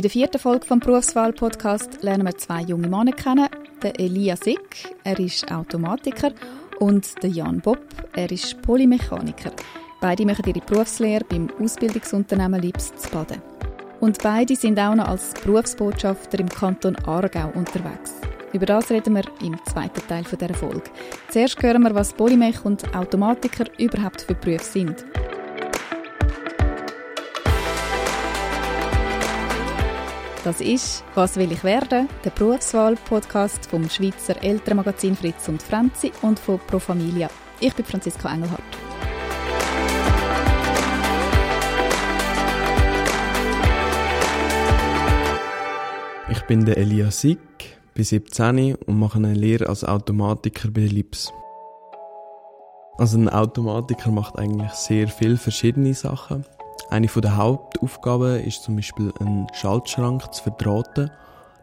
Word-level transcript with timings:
In 0.00 0.02
der 0.02 0.10
vierten 0.10 0.38
Folge 0.38 0.64
vom 0.64 0.80
Berufswahl-Podcast 0.80 2.02
lernen 2.02 2.24
wir 2.24 2.34
zwei 2.38 2.62
junge 2.62 2.88
Männer 2.88 3.12
kennen. 3.12 3.48
Den 3.82 3.94
Elia 3.96 4.34
Sick, 4.34 4.88
er 5.04 5.20
ist 5.20 5.52
Automatiker, 5.52 6.32
und 6.78 7.22
den 7.22 7.34
Jan 7.34 7.60
Bob, 7.60 7.84
er 8.14 8.32
ist 8.32 8.62
Polymechaniker. 8.62 9.52
Beide 10.00 10.24
machen 10.24 10.46
ihre 10.46 10.64
Berufslehre 10.64 11.26
beim 11.28 11.50
Ausbildungsunternehmen 11.60 12.62
Lips 12.62 12.96
zu 12.96 13.10
Baden. 13.10 13.42
Und 14.00 14.22
beide 14.22 14.56
sind 14.56 14.78
auch 14.78 14.94
noch 14.94 15.06
als 15.06 15.34
Berufsbotschafter 15.44 16.38
im 16.38 16.48
Kanton 16.48 16.96
Aargau 17.04 17.52
unterwegs. 17.54 18.14
Über 18.54 18.64
das 18.64 18.88
reden 18.88 19.16
wir 19.16 19.24
im 19.42 19.62
zweiten 19.66 20.00
Teil 20.08 20.24
dieser 20.24 20.54
Folge. 20.54 20.88
Zuerst 21.28 21.62
hören 21.62 21.82
wir, 21.82 21.94
was 21.94 22.14
Polymech 22.14 22.64
und 22.64 22.96
Automatiker 22.96 23.66
überhaupt 23.76 24.22
für 24.22 24.34
Berufe 24.34 24.64
sind. 24.64 25.04
Das 30.42 30.62
ist 30.62 31.04
«Was 31.14 31.36
will 31.36 31.52
ich 31.52 31.62
werden?» 31.64 32.08
der 32.24 32.30
Berufswahl-Podcast 32.30 33.66
vom 33.66 33.90
Schweizer 33.90 34.42
Elternmagazin 34.42 35.14
Fritz 35.14 35.48
und 35.48 35.62
Franzi 35.62 36.12
und 36.22 36.38
von 36.38 36.58
Pro 36.66 36.78
Familia. 36.78 37.28
Ich 37.60 37.74
bin 37.74 37.84
Franziska 37.84 38.32
Engelhardt. 38.32 38.62
Ich 46.30 46.40
bin 46.46 46.64
der 46.64 46.78
Elias 46.78 47.20
Sick, 47.20 47.78
bin 47.92 48.04
17 48.04 48.76
und 48.76 48.98
mache 48.98 49.18
eine 49.18 49.34
Lehre 49.34 49.68
als 49.68 49.84
Automatiker 49.84 50.70
bei 50.70 50.86
Lips. 50.86 51.30
Also 52.96 53.18
ein 53.18 53.28
Automatiker 53.28 54.10
macht 54.10 54.38
eigentlich 54.38 54.72
sehr 54.72 55.08
viele 55.08 55.36
verschiedene 55.36 55.92
Sachen. 55.92 56.46
Eine 56.90 57.06
der 57.06 57.36
Hauptaufgaben 57.36 58.40
ist 58.44 58.62
zum 58.62 58.76
Beispiel 58.76 59.12
einen 59.20 59.46
Schaltschrank 59.52 60.34
zu 60.34 60.42
verdrahten. 60.42 61.10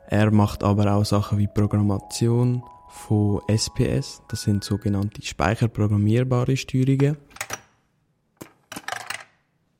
Er 0.09 0.31
macht 0.31 0.63
aber 0.63 0.93
auch 0.93 1.03
Sachen 1.03 1.37
wie 1.37 1.47
Programmation 1.47 2.63
von 2.87 3.41
SPS, 3.47 4.21
das 4.29 4.43
sind 4.43 4.63
sogenannte 4.63 5.21
speicherprogrammierbare 5.21 6.55
Steuerungen. 6.55 7.17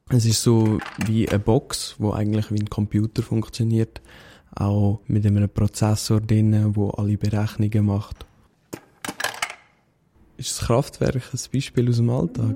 Es 0.09 0.25
ist 0.25 0.43
so 0.43 0.79
wie 1.05 1.27
eine 1.27 1.39
Box, 1.39 1.95
wo 1.97 2.11
eigentlich 2.11 2.51
wie 2.51 2.59
ein 2.59 2.69
Computer 2.69 3.23
funktioniert, 3.23 4.01
auch 4.55 5.01
mit 5.07 5.25
einem 5.25 5.49
Prozessor 5.49 6.21
drin, 6.21 6.75
wo 6.75 6.89
alle 6.91 7.17
Berechnungen 7.17 7.85
macht. 7.85 8.25
Ist 10.37 10.59
das 10.59 10.67
Kraftwerk 10.67 11.33
ein 11.33 11.39
Beispiel 11.51 11.89
aus 11.89 11.97
dem 11.97 12.09
Alltag? 12.09 12.55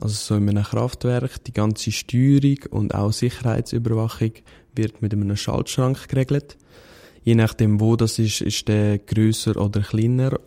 Also 0.00 0.14
so 0.14 0.34
in 0.34 0.48
einem 0.48 0.64
Kraftwerk, 0.64 1.44
die 1.44 1.52
ganze 1.52 1.92
Steuerung 1.92 2.56
und 2.70 2.94
auch 2.94 3.12
Sicherheitsüberwachung 3.12 4.32
wird 4.74 5.02
mit 5.02 5.12
einem 5.12 5.36
Schaltschrank 5.36 6.08
geregelt. 6.08 6.56
Je 7.22 7.34
nachdem, 7.34 7.80
wo 7.80 7.96
das 7.96 8.18
ist, 8.18 8.40
ist 8.40 8.66
der 8.68 8.96
grösser 8.96 9.60
oder 9.60 9.82
kleiner. 9.82 10.38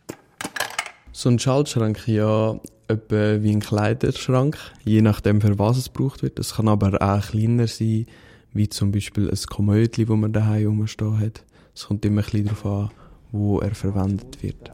So 1.11 1.29
ein 1.29 1.37
Schaltschrank, 1.37 2.07
ja, 2.07 2.59
etwa 2.87 3.43
wie 3.43 3.51
ein 3.51 3.59
Kleiderschrank, 3.59 4.57
je 4.85 5.01
nachdem, 5.01 5.39
für 5.39 5.59
was 5.59 5.77
es 5.77 5.93
gebraucht 5.93 6.23
wird. 6.23 6.39
Es 6.39 6.55
kann 6.55 6.67
aber 6.67 6.99
auch 6.99 7.21
kleiner 7.21 7.67
sein, 7.67 8.07
wie 8.53 8.69
zum 8.69 8.91
Beispiel 8.91 9.29
ein 9.29 9.37
Komödli, 9.47 10.09
wo 10.09 10.15
man 10.15 10.33
daheim 10.33 10.65
rumstehen 10.65 11.19
hat. 11.19 11.43
Es 11.75 11.85
kommt 11.85 12.03
immer 12.05 12.21
ein 12.21 12.25
bisschen 12.25 12.45
darauf 12.45 12.65
an, 12.65 12.91
wo 13.31 13.59
er 13.59 13.75
verwendet 13.75 14.41
wird. 14.41 14.71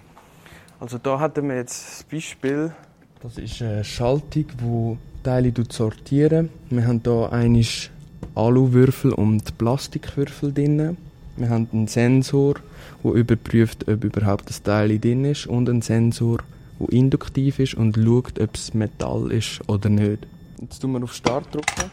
Also 0.80 0.97
da 0.97 1.19
hatten 1.19 1.50
wir 1.50 1.57
jetzt 1.57 1.85
das 1.85 2.03
Beispiel 2.05 2.72
das 3.22 3.38
ist 3.38 3.62
eine 3.62 3.84
Schaltung, 3.84 4.45
die 4.62 4.98
Teile 5.23 5.53
sortieren. 5.70 6.50
Wir 6.70 6.88
haben 6.88 7.02
hier 7.03 7.31
einmal 7.31 7.66
Aluwürfel 8.36 9.12
und 9.12 9.58
Plastikwürfel 9.58 10.53
drin. 10.53 10.98
Wir 11.36 11.50
haben 11.50 11.67
einen 11.73 11.88
Sensor, 11.88 12.56
der 13.03 13.12
überprüft, 13.12 13.88
ob 13.90 14.03
überhaupt 14.03 14.50
das 14.50 14.64
Teil 14.64 14.97
drin 15.00 15.25
ist 15.25 15.47
und 15.47 15.70
einen 15.70 15.81
Sensor, 15.81 16.40
der 16.80 16.90
induktiv 16.94 17.59
ist 17.59 17.73
und 17.73 17.96
schaut, 17.96 18.40
ob 18.40 18.56
es 18.56 18.74
Metall 18.74 19.31
ist 19.31 19.62
oder 19.68 19.90
nicht. 19.90 20.25
Jetzt 20.62 20.81
drücken 20.81 20.94
wir 20.94 21.03
auf 21.03 21.13
Start 21.13 21.53
drücken 21.53 21.91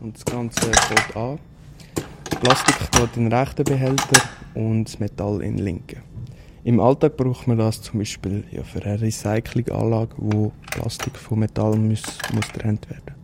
und 0.00 0.14
das 0.16 0.24
Ganze 0.24 0.60
fängt 0.60 1.16
an. 1.16 1.38
Plastik 2.40 2.76
geht 2.92 3.16
in 3.16 3.24
den 3.24 3.32
rechten 3.32 3.64
Behälter 3.64 4.22
und 4.54 4.84
das 4.84 5.00
Metall 5.00 5.42
in 5.42 5.56
den 5.56 5.64
linken. 5.64 6.07
Im 6.68 6.80
Alltag 6.80 7.16
braucht 7.16 7.46
man 7.48 7.56
das 7.56 7.80
zum 7.80 8.00
Beispiel 8.00 8.44
ja, 8.50 8.62
für 8.62 8.82
eine 8.84 9.00
Recyclinganlage, 9.00 10.10
wo 10.18 10.52
Plastik 10.70 11.16
von 11.16 11.38
Metall 11.38 11.78
muss, 11.78 12.02
muss 12.34 12.46
getrennt 12.52 12.90
werden. 12.90 13.14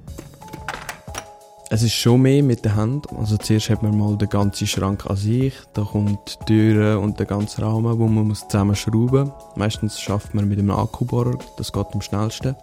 Es 1.68 1.82
ist 1.82 1.92
schon 1.92 2.22
mehr 2.22 2.42
mit 2.42 2.64
der 2.64 2.74
Hand. 2.74 3.06
Also 3.12 3.36
zuerst 3.36 3.68
hat 3.68 3.82
man 3.82 3.98
mal 3.98 4.16
den 4.16 4.30
ganzen 4.30 4.66
Schrank 4.66 5.04
an 5.10 5.16
sich, 5.16 5.52
da 5.74 5.82
kommt 5.82 6.38
die 6.40 6.44
Türen 6.46 6.96
und 6.96 7.18
der 7.18 7.26
ganze 7.26 7.60
Rahmen, 7.60 7.98
wo 7.98 8.06
man 8.06 8.28
muss 8.28 8.48
zusammenschrauben 8.48 9.24
muss. 9.24 9.56
Meistens 9.56 10.00
schafft 10.00 10.34
man 10.34 10.48
mit 10.48 10.58
einem 10.58 10.70
Akkubohrer, 10.70 11.36
das 11.58 11.70
geht 11.70 11.86
am 11.92 12.00
schnellsten. 12.00 12.56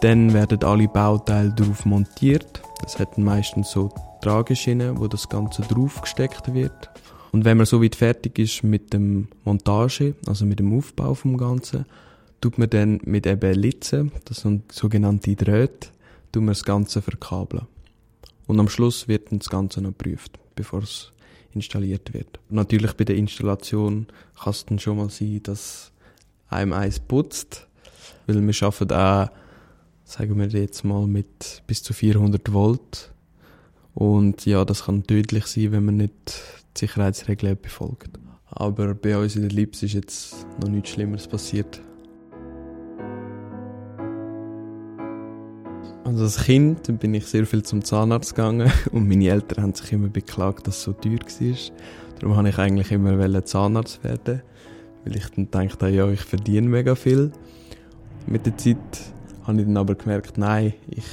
Dann 0.00 0.32
werden 0.32 0.62
alle 0.62 0.86
Bauteile 0.86 1.50
drauf 1.50 1.84
montiert. 1.84 2.62
Das 2.82 3.00
hat 3.00 3.18
meistens 3.18 3.72
so 3.72 3.90
Trageschienen, 4.20 5.00
wo 5.00 5.08
das 5.08 5.28
Ganze 5.28 5.62
draufgesteckt 5.62 6.54
wird. 6.54 6.88
Und 7.32 7.44
wenn 7.44 7.56
man 7.56 7.66
so 7.66 7.82
weit 7.82 7.96
fertig 7.96 8.38
ist 8.38 8.62
mit 8.62 8.92
dem 8.92 9.28
Montage, 9.44 10.14
also 10.26 10.46
mit 10.46 10.58
dem 10.58 10.76
Aufbau 10.76 11.14
vom 11.14 11.36
Ganzen, 11.36 11.86
tut 12.40 12.58
man 12.58 12.70
dann 12.70 13.00
mit 13.04 13.26
eben 13.26 13.54
Litzen, 13.54 14.12
das 14.24 14.40
sind 14.40 14.70
sogenannte 14.72 15.34
Drähte, 15.34 15.88
tut 16.32 16.42
man 16.42 16.52
das 16.54 16.64
Ganze 16.64 17.02
verkabeln. 17.02 17.66
Und 18.46 18.60
am 18.60 18.68
Schluss 18.68 19.08
wird 19.08 19.30
dann 19.30 19.40
das 19.40 19.48
Ganze 19.48 19.80
noch 19.80 19.90
geprüft, 19.90 20.38
bevor 20.54 20.82
es 20.82 21.12
installiert 21.52 22.14
wird. 22.14 22.38
Natürlich 22.48 22.92
bei 22.92 23.04
der 23.04 23.16
Installation 23.16 24.06
kann 24.38 24.50
es 24.50 24.64
dann 24.66 24.78
schon 24.78 24.98
mal 24.98 25.10
sein, 25.10 25.40
dass 25.42 25.90
einem 26.48 26.72
eins 26.72 27.00
putzt, 27.00 27.66
weil 28.26 28.40
wir 28.40 28.62
arbeiten 28.62 28.92
auch, 28.92 29.30
sagen 30.04 30.38
wir 30.38 30.46
jetzt 30.46 30.84
mal, 30.84 31.06
mit 31.06 31.62
bis 31.66 31.82
zu 31.82 31.92
400 31.92 32.52
Volt. 32.52 33.12
Und 33.94 34.44
ja, 34.46 34.64
das 34.64 34.84
kann 34.84 35.04
tödlich 35.04 35.46
sein, 35.46 35.72
wenn 35.72 35.86
man 35.86 35.96
nicht 35.96 36.42
die 36.76 36.86
Sicherheitsregeln 36.86 37.58
befolgt. 37.60 38.18
Aber 38.46 38.94
bei 38.94 39.18
uns 39.18 39.36
in 39.36 39.42
der 39.42 39.50
Lips 39.50 39.82
ist 39.82 39.94
jetzt 39.94 40.46
noch 40.60 40.68
nichts 40.68 40.90
Schlimmeres 40.90 41.26
passiert. 41.26 41.80
Also 46.04 46.22
als 46.22 46.44
Kind 46.44 47.00
bin 47.00 47.14
ich 47.14 47.26
sehr 47.26 47.44
viel 47.46 47.64
zum 47.64 47.84
Zahnarzt 47.84 48.34
gegangen 48.34 48.70
und 48.92 49.08
meine 49.08 49.28
Eltern 49.28 49.64
haben 49.64 49.74
sich 49.74 49.92
immer 49.92 50.08
beklagt, 50.08 50.66
dass 50.66 50.78
es 50.78 50.82
so 50.84 50.92
teuer 50.92 51.18
war. 51.18 51.56
Darum 52.20 52.36
wollte 52.36 52.48
ich 52.50 52.58
eigentlich 52.58 52.92
immer 52.92 53.44
Zahnarzt 53.44 54.04
werden, 54.04 54.42
weil 55.04 55.16
ich 55.16 55.28
dann 55.30 55.50
dachte, 55.50 55.88
ja, 55.88 56.08
ich 56.08 56.20
verdiene 56.20 56.68
mega 56.68 56.94
viel. 56.94 57.32
Mit 58.26 58.46
der 58.46 58.56
Zeit 58.56 58.76
habe 59.44 59.60
ich 59.60 59.66
dann 59.66 59.76
aber 59.76 59.96
gemerkt, 59.96 60.38
nein, 60.38 60.74
ich 60.88 61.04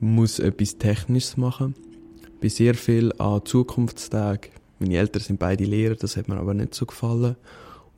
muss 0.00 0.38
etwas 0.38 0.78
Technisches 0.78 1.36
machen. 1.36 1.74
Ich 2.22 2.40
bin 2.40 2.50
sehr 2.50 2.74
viel 2.74 3.12
an 3.18 3.44
Zukunftstagen 3.44 4.55
meine 4.78 4.96
Eltern 4.96 5.22
sind 5.22 5.38
beide 5.38 5.64
Lehrer, 5.64 5.94
das 5.94 6.16
hat 6.16 6.28
mir 6.28 6.36
aber 6.36 6.54
nicht 6.54 6.74
so 6.74 6.86
gefallen. 6.86 7.36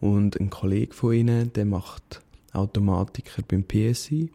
Und 0.00 0.40
ein 0.40 0.50
Kollege 0.50 0.94
von 0.94 1.12
ihnen, 1.12 1.52
der 1.52 1.64
macht 1.64 2.20
Automatiker 2.52 3.42
beim 3.46 3.64
PSI. 3.64 4.30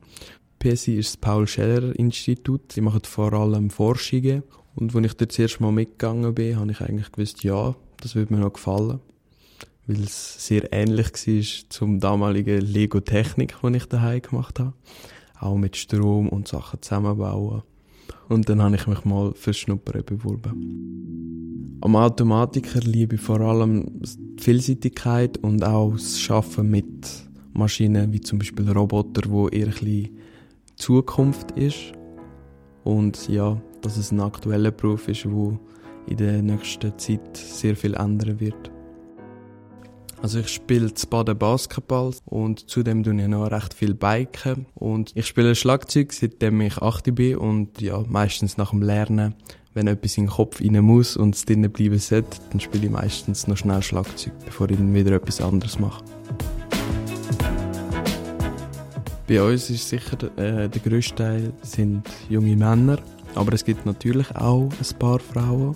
PSI 0.60 0.96
ist 0.98 1.10
das 1.10 1.18
Paul-Scheller-Institut. 1.18 2.72
Sie 2.72 2.82
machen 2.82 3.02
vor 3.04 3.34
allem 3.34 3.70
Forschungen. 3.70 4.44
Und 4.76 4.96
als 4.96 5.06
ich 5.06 5.14
dort 5.14 5.32
zuerst 5.32 5.62
mal 5.62 5.72
mitgegangen 5.72 6.34
bin, 6.34 6.58
habe 6.58 6.72
ich 6.72 6.82
eigentlich 6.82 7.12
gewusst, 7.12 7.44
ja, 7.44 7.76
das 7.98 8.16
würde 8.16 8.34
mir 8.34 8.40
noch 8.40 8.54
gefallen. 8.54 9.00
Weil 9.86 10.04
es 10.04 10.48
sehr 10.48 10.72
ähnlich 10.72 11.12
war 11.12 11.70
zum 11.70 12.00
damaligen 12.00 12.62
Lego 12.62 13.02
Technik, 13.02 13.56
das 13.62 13.74
ich 13.74 13.86
daheim 13.86 14.22
gemacht 14.22 14.60
habe. 14.60 14.74
Auch 15.40 15.58
mit 15.58 15.76
Strom 15.76 16.30
und 16.30 16.48
Sachen 16.48 16.82
zusammenbauen. 16.82 17.64
Und 18.30 18.50
dann 18.50 18.62
habe 18.62 18.76
ich 18.76 18.88
mich 18.88 19.06
mal 19.06 19.34
für 19.36 19.54
Schnuppern 19.54 20.04
beworben. 20.06 21.78
Am 21.82 21.96
Automatiker 21.96 22.80
liebe 22.80 23.16
ich 23.16 23.22
vor 23.22 23.42
allem 23.42 24.00
die 24.02 24.42
Vielseitigkeit 24.42 25.38
und 25.40 25.64
auch 25.64 25.92
das 25.92 26.20
Schaffen 26.20 26.70
mit 26.70 27.08
Maschinen, 27.54 28.12
wie 28.14 28.22
zum 28.22 28.40
Beispiel 28.40 28.70
Roboter, 28.70 29.30
wo 29.30 29.50
eher 29.50 29.68
ein 29.68 30.10
Zukunft 30.76 31.52
ist. 31.52 31.92
Und 32.84 33.28
ja, 33.28 33.62
dass 33.82 33.98
es 33.98 34.12
ein 34.12 34.22
aktueller 34.22 34.72
Beruf 34.72 35.08
ist, 35.08 35.30
wo 35.30 35.60
in 36.08 36.18
der 36.18 36.42
nächsten 36.42 36.98
Zeit 36.98 37.38
sehr 37.38 37.76
viel 37.76 37.94
ändern 37.94 38.40
wird. 38.40 38.73
Also 40.24 40.40
ich 40.40 40.48
spiele 40.48 40.94
zu 40.94 41.06
Baden 41.08 41.38
Basketball 41.38 42.14
und 42.24 42.70
zudem 42.70 43.04
tue 43.04 43.22
ich 43.22 43.28
noch 43.28 43.52
recht 43.52 43.74
viel 43.74 43.94
Biken 43.94 44.68
und 44.74 45.12
ich 45.16 45.28
spiele 45.28 45.54
Schlagzeug, 45.54 46.14
seitdem 46.14 46.62
ich 46.62 46.78
8 46.78 47.14
bin 47.14 47.36
und 47.36 47.82
ja, 47.82 48.02
meistens 48.08 48.56
nach 48.56 48.70
dem 48.70 48.82
Lernen, 48.82 49.36
wenn 49.74 49.88
etwas 49.88 50.18
in 50.18 50.28
den 50.28 50.32
Kopf 50.32 50.62
rein 50.62 50.80
muss 50.80 51.18
und 51.18 51.36
es 51.36 51.44
drinnen 51.44 51.70
bleiben 51.70 52.00
sollte, 52.00 52.38
dann 52.52 52.62
spiele 52.62 52.86
ich 52.86 52.92
meistens 52.92 53.48
noch 53.48 53.58
schnell 53.58 53.84
Schlagzeug, 53.84 54.32
bevor 54.46 54.70
ich 54.70 54.78
dann 54.78 54.94
wieder 54.94 55.12
etwas 55.12 55.42
anderes 55.42 55.78
mache. 55.78 56.02
Bei 59.28 59.44
uns 59.44 59.70
ist 59.70 59.90
sicher 59.90 60.24
äh, 60.38 60.70
der 60.70 60.82
grösste 60.86 61.16
Teil 61.16 61.54
sind 61.64 62.08
junge 62.30 62.56
Männer, 62.56 62.98
aber 63.36 63.52
es 63.52 63.66
gibt 63.66 63.86
natürlich 63.86 64.34
auch 64.38 64.70
ein 64.72 65.00
paar 65.00 65.20
Frauen. 65.20 65.76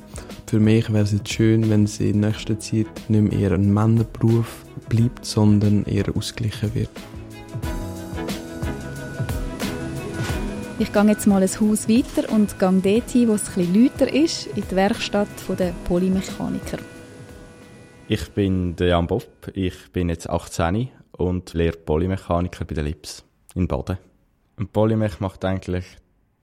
Für 0.50 0.62
mich 0.62 0.90
wäre 0.94 1.04
es 1.04 1.12
jetzt 1.12 1.28
schön, 1.34 1.70
wenn 1.70 1.84
es 1.84 2.00
in 2.00 2.22
nächster 2.22 2.58
Zeit 2.58 2.88
nicht 3.10 3.22
mehr 3.22 3.34
eher 3.34 3.52
ein 3.52 3.74
Männerberuf 3.74 4.64
bleibt, 4.88 5.26
sondern 5.26 5.84
eher 5.84 6.06
ausgeglichen 6.16 6.74
wird. 6.74 6.90
Ich 10.80 10.94
gehe 10.94 11.04
jetzt 11.04 11.28
mal 11.28 11.44
ein 11.44 11.50
Haus 11.50 11.90
weiter 11.90 12.32
und 12.32 12.58
gehe 12.58 12.82
dort 12.82 13.10
hin, 13.10 13.28
wo 13.28 13.34
es 13.34 13.50
etwas 13.50 13.76
lauter 13.76 14.14
ist, 14.14 14.48
in 14.56 14.64
die 14.72 14.76
Werkstatt 14.78 15.28
der 15.60 15.74
Polymechaniker. 15.84 16.78
Ich 18.08 18.30
bin 18.32 18.74
der 18.78 18.88
Jan 18.88 19.06
Bob, 19.06 19.28
ich 19.54 19.92
bin 19.92 20.08
jetzt 20.08 20.30
18 20.30 20.88
und 21.18 21.54
lehre 21.56 21.76
Polymechaniker 21.76 22.64
bei 22.64 22.74
der 22.74 22.86
Lips 22.86 23.26
in 23.54 23.68
Baden. 23.68 23.98
Ein 24.56 24.70
Polymech 24.70 25.20
macht 25.20 25.44
eigentlich 25.44 25.84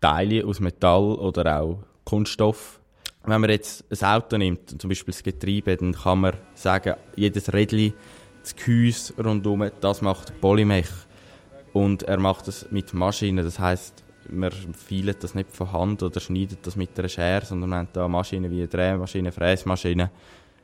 Teile 0.03 0.45
aus 0.45 0.61
Metall 0.61 1.15
oder 1.15 1.63
auch 1.63 1.79
Kunststoff. 2.05 2.81
Wenn 3.27 3.41
man 3.41 3.51
jetzt 3.51 3.85
ein 3.91 4.09
Auto 4.09 4.37
nimmt, 4.37 4.81
zum 4.81 4.89
Beispiel 4.89 5.13
das 5.13 5.23
Getriebe, 5.23 5.77
dann 5.77 5.95
kann 5.95 6.21
man 6.21 6.35
sagen, 6.55 6.95
jedes 7.17 7.53
Rädchen, 7.53 7.95
das 8.43 8.55
Gehäuse 8.55 9.15
rundherum, 9.23 9.71
das 9.81 10.03
macht 10.03 10.39
Polymech. 10.41 10.89
Und 11.73 12.03
er 12.03 12.19
macht 12.19 12.49
das 12.49 12.71
mit 12.71 12.93
Maschinen, 12.93 13.45
das 13.45 13.59
heißt 13.59 14.05
man 14.31 14.51
feilt 14.51 15.23
das 15.23 15.35
nicht 15.35 15.51
von 15.51 15.73
Hand 15.73 16.03
oder 16.03 16.21
schneidet 16.21 16.67
das 16.67 16.77
mit 16.77 16.99
einer 16.99 17.09
Schere, 17.09 17.45
sondern 17.45 17.71
man 17.71 17.79
hat 17.81 17.97
da 17.97 18.09
Maschinen 18.09 18.51
wie 18.51 18.59
eine 18.59 18.69
Drehmaschine, 18.69 19.33
Fräsmaschine, 19.33 20.11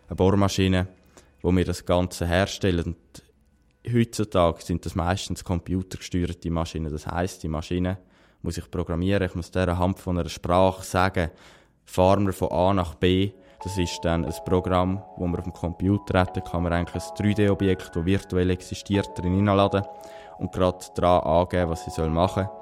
eine 0.08 0.16
Bohrmaschine, 0.16 0.88
wo 1.42 1.54
wir 1.54 1.64
das 1.64 1.84
Ganze 1.84 2.26
herstellen. 2.26 2.84
Und 2.84 3.92
heutzutage 3.92 4.62
sind 4.62 4.84
das 4.86 4.94
meistens 4.94 5.44
computergesteuerte 5.44 6.50
Maschinen. 6.50 6.90
Das 6.90 7.06
heißt, 7.06 7.42
die 7.42 7.48
Maschine 7.48 7.98
muss 8.42 8.56
ich 8.56 8.70
programmieren, 8.70 9.26
ich 9.26 9.34
muss 9.34 9.50
der 9.50 9.78
Hand 9.78 9.98
von 9.98 10.18
einer 10.18 10.28
Sprache 10.28 10.82
sagen, 10.82 11.30
fahren 11.90 12.26
wir 12.26 12.32
von 12.32 12.52
A 12.52 12.72
nach 12.72 12.94
B. 12.94 13.32
Das 13.62 13.76
ist 13.76 14.00
dann 14.02 14.24
ein 14.24 14.34
Programm, 14.44 15.02
wo 15.16 15.26
man 15.26 15.38
auf 15.38 15.44
dem 15.44 15.52
Computer 15.52 16.20
hat. 16.20 16.36
Da 16.36 16.40
kann 16.40 16.62
man 16.62 16.72
eigentlich 16.72 17.02
ein 17.02 17.16
3D-Objekt, 17.16 17.90
das 17.94 18.04
virtuell 18.04 18.50
existiert, 18.50 19.10
drin 19.18 19.34
hineinladen 19.34 19.82
und 20.38 20.52
gerade 20.52 20.78
daran 20.94 21.22
angeben, 21.24 21.70
was 21.70 21.84
sie 21.84 22.08
machen 22.08 22.46
soll 22.46 22.60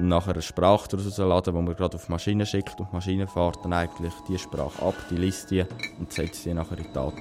nachher 0.00 0.32
eine 0.32 0.42
Sprache 0.42 0.88
daraus 0.88 1.18
laden, 1.18 1.54
die 1.54 1.62
man 1.62 1.74
gerade 1.74 1.96
auf 1.96 2.06
die 2.06 2.12
Maschine 2.12 2.46
schickt 2.46 2.78
und 2.78 2.88
die 2.90 2.94
Maschine 2.94 3.26
fährt 3.26 3.64
dann 3.64 3.72
eigentlich 3.72 4.12
die 4.28 4.38
Sprache 4.38 4.80
ab, 4.80 4.94
die 5.10 5.16
liest 5.16 5.50
die 5.50 5.64
und 5.98 6.12
setzt 6.12 6.44
sie 6.44 6.54
nachher 6.54 6.78
in 6.78 6.84
die 6.84 6.92
Tat. 6.92 7.14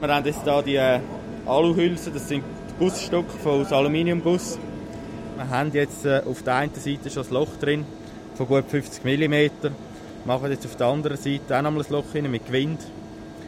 Wir 0.00 0.08
haben 0.08 0.26
jetzt 0.26 0.42
hier 0.42 0.62
die 0.62 0.74
äh, 0.74 0.98
Aluhülsen, 1.46 2.12
das 2.12 2.28
sind 2.28 2.42
Gussstücke 2.80 3.48
aus 3.48 3.72
Aluminiumguss. 3.72 4.58
Wir 5.36 5.48
haben 5.48 5.72
jetzt 5.72 6.04
äh, 6.04 6.22
auf 6.28 6.42
der 6.42 6.56
einen 6.56 6.74
Seite 6.74 7.10
schon 7.10 7.26
ein 7.26 7.32
Loch 7.32 7.56
drin 7.60 7.84
von 8.34 8.46
gut 8.46 8.64
50 8.68 9.04
mm, 9.04 9.68
machen 10.24 10.50
jetzt 10.50 10.66
auf 10.66 10.76
der 10.76 10.86
anderen 10.88 11.16
Seite 11.16 11.56
auch 11.56 11.62
nochmal 11.62 11.84
ein 11.84 11.92
Loch 11.92 12.14
rein 12.14 12.30
mit 12.30 12.46
Gewind. 12.46 12.80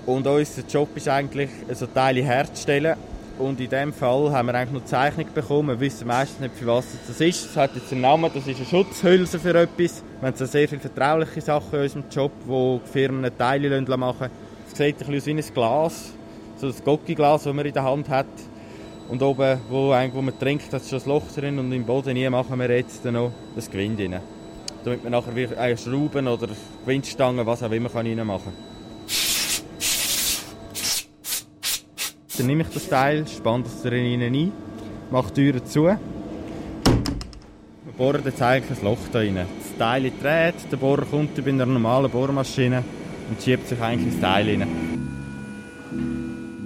Und 0.06 0.26
unser 0.26 0.62
Job 0.68 0.88
ist 0.96 1.08
eigentlich, 1.08 1.50
so 1.72 1.86
Teile 1.86 2.22
herzustellen 2.22 2.96
und 3.38 3.60
in 3.60 3.68
diesem 3.68 3.92
Fall 3.92 4.30
haben 4.30 4.46
wir 4.46 4.54
eigentlich 4.54 4.72
nur 4.72 4.84
Zeichnung 4.84 5.26
bekommen. 5.34 5.68
Wir 5.68 5.80
wissen 5.80 6.06
meistens 6.06 6.40
nicht, 6.40 6.54
für 6.54 6.66
was 6.66 6.86
das 7.06 7.20
ist. 7.20 7.46
Es 7.46 7.56
hat 7.56 7.74
jetzt 7.74 7.90
einen 7.92 8.02
Namen, 8.02 8.30
das 8.32 8.46
ist 8.46 8.56
eine 8.56 8.66
Schutzhülse 8.66 9.38
für 9.38 9.54
etwas. 9.54 10.02
Wir 10.20 10.28
haben 10.28 10.36
sehr 10.36 10.68
viele 10.68 10.80
vertrauliche 10.80 11.40
Sachen 11.40 11.74
in 11.74 11.82
unserem 11.82 12.04
Job, 12.10 12.32
wo 12.46 12.80
Firmen 12.92 13.36
Teile 13.36 13.80
machen 13.96 14.30
Es 14.70 14.78
sieht 14.78 15.00
ein 15.00 15.10
bisschen 15.10 15.16
aus 15.16 15.26
wie 15.26 15.48
ein 15.48 15.54
Glas, 15.54 16.12
so 16.56 16.66
ein 16.68 16.74
Gocki-Glas, 16.84 17.42
das 17.44 17.52
man 17.52 17.66
in 17.66 17.74
der 17.74 17.84
Hand 17.84 18.08
hat. 18.08 18.26
Und 19.08 19.22
oben, 19.22 19.60
wo, 19.68 19.90
wo 19.90 20.22
man 20.22 20.38
trinkt, 20.38 20.72
hat 20.72 20.82
schon 20.86 21.00
ein 21.00 21.08
Loch 21.08 21.30
drin 21.34 21.58
und 21.58 21.70
im 21.72 21.84
Boden 21.84 22.16
hier 22.16 22.30
machen 22.30 22.58
wir 22.58 22.70
jetzt 22.70 23.04
noch 23.04 23.32
das 23.54 23.70
Gewinde 23.70 24.04
rein. 24.04 24.20
Damit 24.84 25.02
man 25.02 25.12
nachher 25.12 25.76
Schrauben 25.76 26.26
oder 26.26 26.48
Gewindstangen, 26.84 27.46
was 27.46 27.62
auch 27.62 27.70
immer, 27.70 27.94
reinmachen 27.94 28.44
kann. 28.44 28.74
Dann 32.36 32.46
nehme 32.46 32.62
ich 32.62 32.68
das 32.68 32.88
Teil, 32.88 33.26
spanne 33.28 33.62
das 33.64 33.82
drin 33.82 34.20
ein, 34.20 34.52
mache 35.10 35.32
die 35.32 35.52
Türen 35.52 35.64
zu. 35.64 35.84
Wir 35.84 35.98
bohren 37.96 38.22
jetzt 38.24 38.42
eigentlich 38.42 38.78
ein 38.78 38.84
Loch 38.84 38.98
da 39.12 39.20
rein. 39.20 39.36
Das 39.36 39.78
Teil 39.78 40.10
dreht, 40.20 40.54
der 40.72 40.76
Bohrer 40.76 41.04
kommt 41.04 41.36
bei 41.36 41.48
einer 41.48 41.64
normalen 41.64 42.10
Bohrmaschine 42.10 42.82
und 43.30 43.40
schiebt 43.40 43.68
sich 43.68 43.80
eigentlich 43.80 44.12
ins 44.12 44.20
Teil 44.20 44.48
rein. 44.48 44.66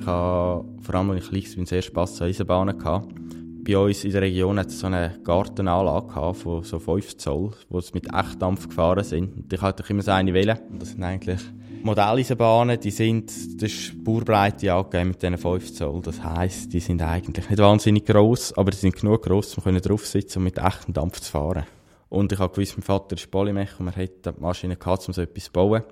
Ich 0.01 0.78
vor 0.89 0.95
allem 0.95 1.11
als 1.11 1.25
ich 1.25 1.29
klein 1.29 1.59
war, 1.59 1.67
sehr 1.67 1.83
Spass 1.83 2.23
an 2.23 2.29
Eisenbahnen. 2.29 2.79
Gehabt. 2.79 3.15
Bei 3.63 3.77
uns 3.77 4.05
in 4.05 4.13
der 4.13 4.23
Region 4.23 4.59
hat 4.59 4.69
es 4.69 4.81
so 4.81 4.87
eine 4.87 5.21
Gartenanlage 5.23 6.33
von 6.33 6.65
so 6.65 6.79
5 6.79 7.19
Zoll, 7.19 7.51
wo 7.69 7.77
es 7.77 7.93
mit 7.93 8.07
Echtdampf 8.07 8.69
gefahren 8.69 9.05
sind. 9.05 9.37
Und 9.37 9.53
ich 9.53 9.61
hatte 9.61 9.85
immer 9.87 10.01
so 10.01 10.13
eine. 10.13 10.33
Und 10.33 10.81
das 10.81 10.93
sind 10.93 11.05
eigentlich 11.05 11.41
Modelleisenbahnen, 11.83 12.81
die 12.81 12.91
sind 12.91 13.61
der 13.61 13.69
Spurbreite 13.69 14.73
angegeben 14.73 15.09
mit 15.09 15.23
diesen 15.23 15.37
5 15.37 15.75
Zoll. 15.75 16.01
Das 16.01 16.25
heisst, 16.25 16.73
die 16.73 16.81
sind 16.81 17.03
eigentlich 17.03 17.51
nicht 17.51 17.61
wahnsinnig 17.61 18.07
gross, 18.07 18.57
aber 18.57 18.71
die 18.71 18.79
sind 18.79 18.97
genug 18.97 19.25
gross, 19.25 19.59
um 19.59 19.77
drauf 19.79 20.07
sitzen 20.07 20.39
und 20.39 20.45
mit 20.45 20.57
echtem 20.57 20.95
Dampf 20.95 21.21
zu 21.21 21.31
fahren. 21.31 21.67
Und 22.09 22.33
ich 22.33 22.39
habe 22.39 22.55
gewusst, 22.55 22.79
mein 22.79 22.85
Vater 22.85 23.15
ist 23.15 23.31
Polymech 23.31 23.79
und 23.79 23.85
wir 23.85 23.93
hätten 23.93 24.35
die 24.35 24.41
Maschine 24.41 24.77
gehabt, 24.77 25.07
um 25.07 25.13
so 25.13 25.21
etwas 25.21 25.45
zu 25.45 25.53
bauen. 25.53 25.83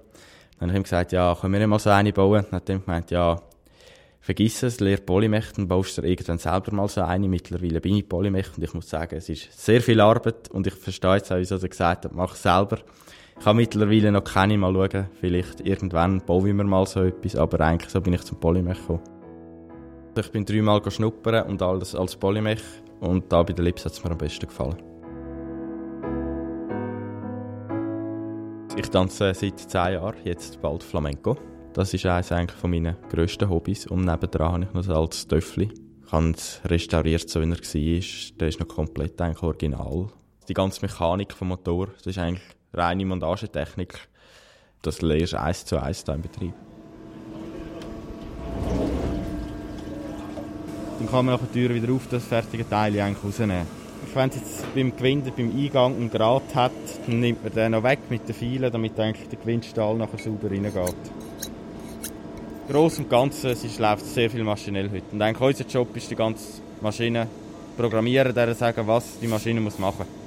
Dann 0.58 0.70
habe 0.70 0.78
ich 0.78 0.80
ihm 0.80 0.84
gesagt, 0.84 1.12
ja, 1.12 1.36
können 1.38 1.52
wir 1.52 1.60
nicht 1.60 1.68
mal 1.68 1.78
so 1.78 1.90
eine 1.90 2.14
bauen? 2.14 2.46
Dann 2.50 2.56
hat 2.56 2.70
er 2.70 2.78
gemeint, 2.78 3.10
ja, 3.10 3.38
vergiss 4.26 4.64
es, 4.64 4.80
lehr 4.80 4.96
Polymech, 4.96 5.52
dann 5.54 5.68
baust 5.68 5.98
du 5.98 6.02
irgendwann 6.02 6.38
selber 6.38 6.74
mal 6.74 6.88
so 6.88 7.00
eine. 7.00 7.28
Mittlerweile 7.28 7.80
bin 7.80 7.94
ich 7.94 8.08
Polymech 8.08 8.48
und 8.56 8.64
ich 8.64 8.74
muss 8.74 8.90
sagen, 8.90 9.14
es 9.14 9.28
ist 9.28 9.52
sehr 9.52 9.80
viel 9.80 10.00
Arbeit 10.00 10.50
und 10.50 10.66
ich 10.66 10.74
verstehe 10.74 11.14
jetzt 11.14 11.30
auch, 11.30 11.36
wieso 11.36 11.54
er 11.54 11.68
gesagt 11.68 12.04
hat, 12.04 12.12
mach 12.12 12.34
es 12.34 12.42
selber. 12.42 12.78
Ich 13.38 13.46
habe 13.46 13.56
mittlerweile 13.56 14.10
noch 14.10 14.24
keine 14.24 14.58
mal 14.58 14.74
schauen. 14.74 15.06
Vielleicht 15.20 15.60
irgendwann 15.60 16.20
bauen 16.26 16.44
wir 16.44 16.54
mal 16.54 16.86
so 16.86 17.04
etwas, 17.04 17.36
aber 17.36 17.60
eigentlich 17.60 17.92
so 17.92 18.00
bin 18.00 18.14
ich 18.14 18.22
zum 18.22 18.40
Polymech 18.40 18.80
gekommen. 18.80 19.00
Ich 20.18 20.32
bin 20.32 20.44
dreimal 20.44 20.82
schnuppern 20.90 21.46
und 21.48 21.62
alles 21.62 21.94
als 21.94 22.16
Polymech 22.16 22.62
und 22.98 23.30
da 23.30 23.44
bei 23.44 23.52
der 23.52 23.64
Lips 23.64 23.84
hat 23.84 23.92
es 23.92 24.02
mir 24.02 24.10
am 24.10 24.18
besten 24.18 24.48
gefallen. 24.48 24.82
Ich 28.76 28.90
tanze 28.90 29.32
seit 29.34 29.60
zehn 29.60 29.92
Jahren, 29.92 30.16
jetzt 30.24 30.60
bald 30.60 30.82
Flamenco. 30.82 31.36
Das 31.76 31.92
ist 31.92 32.06
eines 32.06 32.32
eigentlich 32.32 32.58
von 32.58 32.70
meinen 32.70 32.96
grössten 33.10 33.50
Hobbys 33.50 33.86
und 33.86 34.06
nebendran 34.06 34.50
habe 34.50 34.64
ich 34.64 34.72
noch 34.72 34.88
ein 34.88 34.96
altes 34.96 35.28
Töffli. 35.28 35.68
Ich 36.06 36.10
habe 36.10 36.30
es 36.30 36.58
restauriert, 36.64 37.28
so 37.28 37.42
wie 37.42 37.44
er 37.44 37.50
war. 37.50 38.38
Der 38.40 38.48
ist 38.48 38.60
noch 38.60 38.66
komplett 38.66 39.20
eigentlich 39.20 39.42
original. 39.42 40.06
Die 40.48 40.54
ganze 40.54 40.80
Mechanik 40.80 41.34
vom 41.34 41.48
Motor, 41.48 41.88
das 41.98 42.06
ist 42.06 42.18
eigentlich 42.18 42.46
reine 42.72 43.04
Montagetechnik. 43.04 44.08
Das 44.80 45.02
lernst 45.02 45.34
du 45.34 45.42
eins 45.42 45.64
zu 45.66 45.76
eins 45.76 46.02
im 46.04 46.22
Betrieb. 46.22 46.54
Dann 50.98 51.10
kann 51.10 51.26
man 51.26 51.34
nach 51.34 51.42
der 51.42 51.52
Tür 51.52 51.74
wieder 51.74 51.92
auf 51.92 52.08
das 52.10 52.24
fertige 52.24 52.66
Teil 52.66 52.98
eigentlich 52.98 53.22
rausnehmen. 53.22 53.66
Wenn 54.14 54.30
es 54.30 54.36
jetzt 54.36 54.74
beim 54.74 54.96
Gewinde, 54.96 55.30
beim 55.30 55.54
Eingang 55.54 55.94
einen 55.94 56.10
Grat 56.10 56.54
hat, 56.54 56.72
dann 57.06 57.20
nimmt 57.20 57.44
man 57.44 57.52
den 57.52 57.72
noch 57.72 57.82
weg 57.82 57.98
mit 58.08 58.26
den 58.26 58.34
Pfeilen, 58.34 58.72
damit 58.72 58.98
eigentlich 58.98 59.28
der 59.28 59.38
Gewindstahl 59.38 59.94
nachher 59.96 60.16
sauber 60.16 60.50
reingeht. 60.50 60.96
Gross 62.68 62.98
und 62.98 63.08
Ganzen 63.08 63.50
es 63.50 63.78
läuft 63.78 64.06
sehr 64.06 64.30
viel 64.30 64.42
maschinell 64.42 64.90
heute. 64.90 65.04
Und 65.12 65.22
eigentlich 65.22 65.60
unser 65.60 65.66
Job 65.66 65.96
ist 65.96 66.10
die 66.10 66.16
ganze 66.16 66.60
Maschine 66.80 67.26
programmieren, 67.76 68.34
der 68.34 68.54
sagen, 68.54 68.86
was 68.86 69.18
die 69.20 69.28
Maschine 69.28 69.60
muss 69.60 69.78
machen 69.78 70.06
muss 70.06 70.26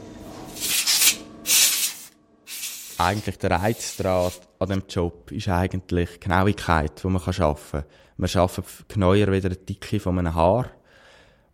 eigentlich 3.00 3.38
der 3.38 3.52
Reiz 3.52 3.98
daran, 3.98 4.32
an 4.60 4.68
diesem 4.68 4.84
Job 4.90 5.32
ist 5.32 5.48
eigentlich 5.48 6.20
Genauigkeit, 6.20 7.02
die 7.02 7.08
man 7.08 7.22
arbeiten 7.22 7.58
kann. 7.72 7.84
Man 8.18 8.28
schafft 8.28 8.90
genauer 8.90 9.16
wieder 9.16 9.48
eine 9.48 9.56
Dicke 9.56 10.00
von 10.00 10.20
einem 10.20 10.36
Haar. 10.36 10.70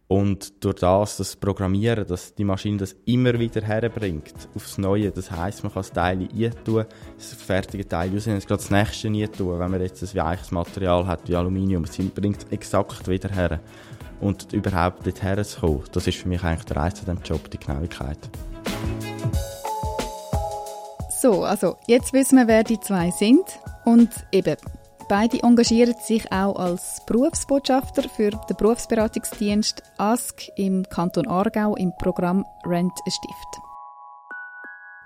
Und 0.07 0.63
durch 0.63 0.75
das, 0.75 1.17
das 1.17 1.35
Programmieren, 1.35 2.05
dass 2.05 2.35
die 2.35 2.43
Maschine 2.43 2.77
das 2.77 2.95
immer 3.05 3.39
wieder 3.39 3.62
herbringt, 3.62 4.33
aufs 4.55 4.77
Neue. 4.77 5.12
Das 5.12 5.31
heisst, 5.31 5.63
man 5.63 5.74
kann 5.74 5.81
das 5.81 5.91
Teil 5.91 6.29
eintun, 6.31 6.85
das 7.17 7.33
fertige 7.33 7.88
Teil 7.88 8.13
rausnehmen, 8.13 8.39
gerade 8.41 8.62
das 8.62 8.69
nächste 8.69 9.07
eintun. 9.07 9.59
Wenn 9.59 9.71
man 9.71 9.81
jetzt 9.81 10.03
ein 10.03 10.24
weiches 10.24 10.51
Material 10.51 11.07
hat 11.07 11.27
wie 11.27 11.35
Aluminium, 11.35 11.85
es 11.85 11.97
bringt 11.97 12.43
es 12.43 12.51
exakt 12.51 13.07
wieder 13.07 13.29
her. 13.29 13.59
Und 14.21 14.53
überhaupt 14.53 15.05
dort 15.07 15.24
herzukommen, 15.24 15.83
das 15.91 16.07
ist 16.07 16.19
für 16.19 16.29
mich 16.29 16.43
eigentlich 16.43 16.65
der 16.65 16.77
Reiz 16.77 17.00
an 17.00 17.17
diesem 17.17 17.24
Job, 17.24 17.50
die 17.50 17.57
Genauigkeit. 17.57 18.19
So, 21.19 21.43
also 21.43 21.77
jetzt 21.88 22.13
wissen 22.13 22.38
wir, 22.38 22.47
wer 22.47 22.63
die 22.63 22.79
zwei 22.79 23.09
sind. 23.09 23.43
Und 23.83 24.09
eben, 24.31 24.57
beide 25.07 25.41
engagieren 25.43 25.95
sich 26.01 26.31
auch 26.31 26.55
als 26.55 27.01
Berufsbotschafter 27.05 28.09
für 28.09 28.31
den 28.31 28.57
Berufsberatungsdienst 28.57 29.83
ASK 29.97 30.50
im 30.55 30.83
Kanton 30.83 31.27
Aargau 31.27 31.75
im 31.75 31.91
Programm 31.97 32.45
Rent 32.65 32.93
a 33.05 33.12
Stift. 33.12 33.65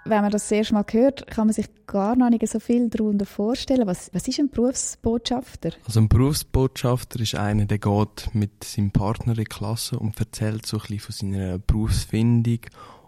Wenn 0.06 0.22
man 0.22 0.32
das 0.32 0.44
das 0.44 0.52
erste 0.52 0.74
Mal 0.74 0.86
hört, 0.90 1.28
kann 1.28 1.48
man 1.48 1.54
sich 1.54 1.68
gar 1.86 2.16
noch 2.16 2.30
nicht 2.30 2.48
so 2.48 2.60
viel 2.60 2.90
darunter 2.90 3.26
vorstellen. 3.26 3.86
Was, 3.86 4.10
was 4.14 4.28
ist 4.28 4.40
ein 4.40 4.50
Berufsbotschafter? 4.50 5.72
Also 5.86 6.00
ein 6.00 6.10
Berufsbotschafter 6.10 7.20
ist 7.20 7.36
einer, 7.36 7.66
der 7.66 7.78
geht 7.78 8.30
mit 8.34 8.64
seinem 8.64 8.92
Partner 8.92 9.34
in 9.34 9.40
die 9.40 9.44
Klasse 9.44 10.00
und 10.00 10.20
erzählt 10.20 10.66
so 10.66 10.78
ein 10.78 10.82
bisschen 10.82 11.00
von 11.00 11.16
seiner 11.16 11.60
Berufsfindung 11.60 12.60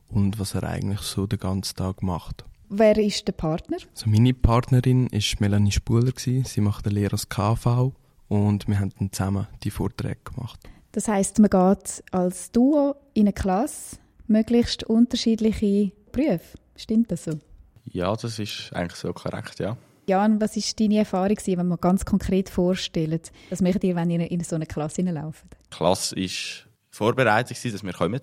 und 0.10 0.40
was 0.40 0.54
er 0.54 0.64
eigentlich 0.64 1.02
so 1.02 1.26
den 1.26 1.40
ganzen 1.40 1.76
Tag 1.76 2.04
macht. 2.04 2.46
Wer 2.74 2.98
ist 2.98 3.28
der 3.28 3.34
Partner? 3.34 3.76
Also 3.94 4.10
meine 4.10 4.34
Partnerin 4.34 5.08
ist 5.08 5.42
Melanie 5.42 5.74
Spuler. 5.74 6.14
Sie 6.16 6.62
macht 6.62 6.86
eine 6.86 6.96
Lehre 6.96 7.12
als 7.12 7.28
KV 7.28 7.92
und 8.30 8.66
wir 8.70 8.80
haben 8.80 8.94
dann 8.98 9.12
zusammen 9.12 9.48
die 9.64 9.72
Vorträge 9.72 10.20
gemacht. 10.24 10.58
Das 10.94 11.10
heißt, 11.10 11.40
man 11.40 11.50
geht 11.50 12.02
als 12.12 12.50
Duo 12.54 12.96
in 13.14 13.24
eine 13.24 13.34
Klasse, 13.34 13.98
möglichst 14.28 14.86
unterschiedliche 14.86 15.92
Berufe. 16.14 16.58
Stimmt 16.78 17.12
das 17.12 17.26
so? 17.26 17.32
Ja, 17.92 18.16
das 18.16 18.40
ist 18.40 18.72
eigentlich 18.72 18.96
so 18.96 19.12
korrekt, 19.12 19.60
ja. 19.60 19.76
Jan, 20.08 20.40
was 20.40 20.56
war 20.56 20.64
deine 20.80 21.00
Erfahrung, 21.00 21.38
wenn 21.46 21.68
man 21.68 21.78
ganz 21.78 22.06
konkret 22.06 22.50
vorstellt, 22.50 23.34
was 23.50 23.62
möchtet 23.62 23.84
ihr, 23.84 23.98
wenn 23.98 24.10
ihr 24.10 24.32
in 24.32 24.46
so 24.46 24.56
eine 24.56 24.66
Klasse 24.66 25.02
hineinlauft? 25.02 25.44
Die 25.66 25.76
Klasse 25.76 26.16
war 26.16 26.28
vorbereitet, 26.90 27.58
dass 27.66 27.84
wir 27.84 27.92
kommen. 27.92 28.22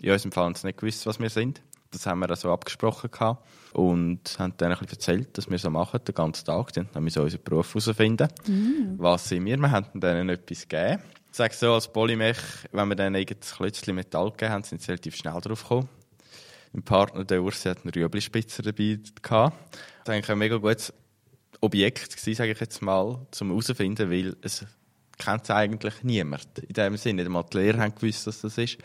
In 0.00 0.12
unserem 0.12 0.30
Fall 0.30 0.44
haben 0.44 0.54
sie 0.54 0.68
nicht 0.68 0.78
gewusst, 0.78 1.04
was 1.04 1.18
wir 1.18 1.30
sind. 1.30 1.60
Das 1.90 2.06
haben 2.06 2.20
wir 2.20 2.36
so 2.36 2.52
abgesprochen 2.52 3.10
gehabt 3.10 3.46
und 3.72 4.20
haben 4.38 4.52
dann 4.58 4.72
ein 4.72 4.78
bisschen 4.78 4.92
erzählt, 4.92 5.38
dass 5.38 5.48
wir 5.48 5.58
so 5.58 5.70
machen, 5.70 6.00
den 6.06 6.14
ganzen 6.14 6.44
Tag. 6.44 6.72
Dann 6.74 6.88
haben 6.94 7.04
wir 7.04 7.10
so 7.10 7.22
unseren 7.22 7.42
Beruf 7.42 7.74
herausfinden. 7.74 8.28
Mm. 8.46 8.98
Was 8.98 9.28
sind 9.28 9.46
wir? 9.46 9.56
Wir 9.56 9.70
haben 9.70 9.86
denen 9.98 10.28
etwas 10.28 10.68
gegeben. 10.68 11.02
Ich 11.30 11.36
sage 11.36 11.54
so, 11.54 11.72
als 11.72 11.90
Polymech, 11.90 12.38
wenn 12.72 12.88
wir 12.88 12.94
dann 12.94 13.14
ein 13.14 13.24
Klötzchen 13.24 13.94
Metall 13.94 14.30
gegeben 14.32 14.52
haben, 14.52 14.64
sind 14.64 14.82
sie 14.82 14.90
relativ 14.90 15.16
schnell 15.16 15.40
drauf 15.40 15.62
gekommen. 15.62 15.88
Mein 16.72 16.82
Partner, 16.82 17.24
der 17.24 17.42
Ursi, 17.42 17.68
hat 17.68 17.78
einen 17.84 17.92
Rüebli-Spitzer 17.92 18.62
dabei 18.62 18.98
gehabt. 19.22 19.56
Das 20.00 20.08
war 20.08 20.14
eigentlich 20.14 20.30
ein 20.30 20.38
mega 20.38 20.56
gutes 20.56 20.92
Objekt 21.60 22.16
gewesen, 22.16 22.34
sage 22.34 22.52
ich 22.52 22.60
jetzt 22.60 22.82
mal, 22.82 23.26
zum 23.30 23.48
herausfinden, 23.48 24.10
weil 24.10 24.36
es 24.42 24.64
kennt 25.16 25.44
es 25.44 25.50
eigentlich 25.50 26.02
niemand. 26.02 26.58
In 26.58 26.74
dem 26.74 26.96
Sinne, 26.96 27.22
nicht 27.22 27.26
einmal 27.26 27.44
die 27.52 27.56
Lehrer 27.58 27.80
haben 27.80 27.94
gewusst, 27.94 28.26
dass 28.26 28.42
das 28.42 28.58
ist. 28.58 28.78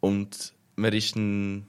Und 0.00 0.54
man 0.76 0.92
ist 0.92 1.14
dann 1.16 1.66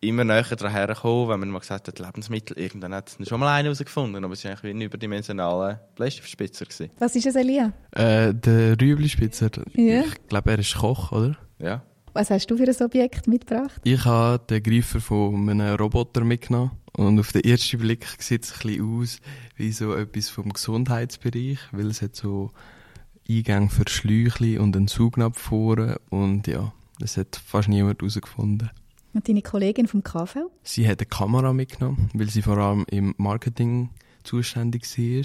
immer 0.00 0.24
näher 0.24 0.42
daran 0.42 0.72
hergekommen, 0.72 1.28
wenn 1.28 1.40
man 1.40 1.50
mal 1.50 1.58
gesagt 1.58 1.88
hat, 1.88 1.98
Lebensmittel, 1.98 2.58
irgendwann 2.58 2.94
hat 2.94 3.16
es 3.18 3.28
schon 3.28 3.40
mal 3.40 3.54
einen 3.54 3.66
herausgefunden, 3.66 4.24
aber 4.24 4.34
es 4.34 4.44
war 4.44 4.52
eigentlich 4.52 4.62
wie 4.64 4.70
ein 4.70 4.80
überdimensionaler 4.80 5.80
Bleistiftspitzer. 5.96 6.66
Was 6.98 7.16
ist 7.16 7.26
es, 7.26 7.34
Elia? 7.34 7.72
Äh, 7.92 8.34
der 8.34 8.80
Rüebli-Spitzer. 8.80 9.50
Ja. 9.74 10.02
Ich 10.02 10.28
glaube, 10.28 10.52
er 10.52 10.58
ist 10.58 10.76
Koch, 10.76 11.12
oder? 11.12 11.36
Ja. 11.58 11.82
Was 12.12 12.30
hast 12.30 12.50
du 12.50 12.56
für 12.56 12.64
ein 12.64 12.82
Objekt 12.82 13.28
mitgebracht? 13.28 13.80
Ich 13.84 14.04
habe 14.04 14.42
den 14.44 14.62
Greifer 14.62 15.00
von 15.00 15.48
einem 15.48 15.76
Roboter 15.76 16.24
mitgenommen. 16.24 16.72
Und 16.96 17.20
auf 17.20 17.30
den 17.30 17.44
ersten 17.44 17.78
Blick 17.78 18.06
sieht 18.18 18.44
es 18.44 18.52
ein 18.54 18.58
bisschen 18.58 19.00
aus 19.00 19.20
wie 19.56 19.70
so 19.70 19.94
etwas 19.94 20.28
vom 20.28 20.52
Gesundheitsbereich, 20.52 21.58
weil 21.70 21.86
es 21.86 22.02
hat 22.02 22.16
so 22.16 22.50
Eingänge 23.28 23.68
für 23.68 23.84
Schläuche 23.88 24.60
und 24.60 24.74
einen 24.76 24.88
Saugnapf 24.88 25.38
vorne 25.38 26.00
und 26.10 26.46
ja, 26.46 26.72
das 26.98 27.16
hat 27.16 27.36
fast 27.36 27.68
niemand 27.68 28.00
herausgefunden. 28.00 28.70
Und 29.14 29.28
deine 29.28 29.42
Kollegin 29.42 29.86
vom 29.86 30.02
KV? 30.02 30.50
Sie 30.62 30.88
hat 30.88 31.00
eine 31.00 31.06
Kamera 31.06 31.52
mitgenommen, 31.52 32.10
weil 32.14 32.28
sie 32.28 32.42
vor 32.42 32.58
allem 32.58 32.84
im 32.90 33.14
Marketing 33.16 33.90
zuständig 34.22 34.84
war. 34.98 35.24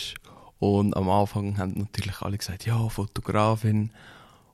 Und 0.60 0.96
am 0.96 1.10
Anfang 1.10 1.58
haben 1.58 1.74
natürlich 1.78 2.22
alle 2.22 2.38
gesagt, 2.38 2.66
ja, 2.66 2.88
Fotografin. 2.88 3.92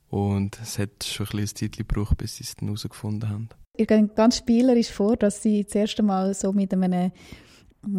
Und 0.10 0.60
es 0.62 0.80
hat 0.80 1.04
schon 1.04 1.28
ein 1.28 1.38
bisschen 1.38 1.56
Zeit 1.72 1.78
gebraucht, 1.78 2.18
bis 2.18 2.38
sie 2.38 2.44
es 2.44 2.56
dann 2.56 2.68
herausgefunden 2.70 3.30
haben. 3.30 3.50
Ihr 3.78 3.86
geht 3.86 4.16
ganz 4.16 4.38
spielerisch 4.38 4.92
vor, 4.92 5.16
dass 5.16 5.44
sie 5.44 5.64
das 5.64 5.76
erste 5.76 6.04
Mal 6.04 6.34
so 6.34 6.52
mit 6.52 6.74
einem 6.74 7.12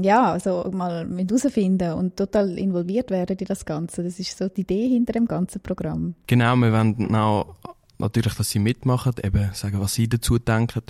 ja, 0.03 0.33
also 0.33 0.71
mal 0.73 1.09
herausfinden 1.09 1.95
und 1.95 2.17
total 2.17 2.59
involviert 2.59 3.11
werden 3.11 3.37
in 3.39 3.47
das 3.47 3.65
Ganze. 3.65 4.03
Das 4.03 4.19
ist 4.19 4.37
so 4.37 4.49
die 4.49 4.63
Idee 4.63 4.89
hinter 4.89 5.13
dem 5.13 5.27
ganzen 5.27 5.63
Programm. 5.63 6.15
Genau, 6.27 6.55
wir 6.57 6.73
wollen 6.73 7.15
auch 7.15 7.55
natürlich, 7.99 8.35
dass 8.35 8.51
sie 8.51 8.59
mitmachen, 8.59 9.15
eben 9.23 9.51
sagen, 9.55 9.81
was 9.81 9.95
sie 9.95 10.09
dazu 10.09 10.39
denken. 10.39 10.83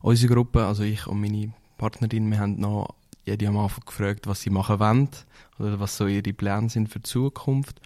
Unsere 0.00 0.34
Gruppe, 0.34 0.64
also 0.64 0.82
ich 0.82 1.06
und 1.06 1.20
meine 1.20 1.52
Partnerin, 1.76 2.30
wir 2.30 2.38
haben 2.38 2.60
noch 2.60 2.94
jede 3.24 3.48
am 3.48 3.58
Anfang 3.58 3.84
gefragt, 3.84 4.26
was 4.26 4.40
sie 4.40 4.50
machen 4.50 4.80
wollen 4.80 5.08
oder 5.58 5.80
was 5.80 5.96
so 5.96 6.06
ihre 6.06 6.32
Pläne 6.32 6.68
sind 6.68 6.88
für 6.88 7.00
die 7.00 7.08
Zukunft. 7.08 7.80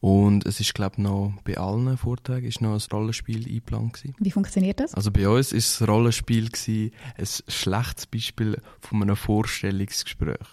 Und 0.00 0.44
es 0.44 0.60
ist, 0.60 0.74
glaube 0.74 0.96
ich, 0.98 1.02
noch 1.02 1.32
bei 1.44 1.56
allen 1.56 1.96
Vorträgen 1.96 2.46
ist 2.46 2.60
noch 2.60 2.74
ein 2.74 2.82
Rollenspiel 2.92 3.46
eingeplant 3.46 3.94
gewesen. 3.94 4.14
Wie 4.18 4.30
funktioniert 4.30 4.78
das? 4.78 4.94
Also 4.94 5.10
bei 5.10 5.26
uns 5.26 5.50
ist 5.52 5.80
das 5.80 5.88
Rollenspiel 5.88 6.50
gewesen, 6.50 6.92
ein 7.16 7.26
schlechtes 7.48 8.06
Beispiel 8.06 8.60
von 8.80 9.00
einem 9.00 9.16
Vorstellungsgespräch. 9.16 10.46